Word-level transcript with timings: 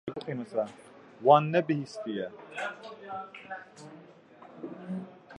Wan 1.25 1.43
nebihîstiye. 1.51 2.25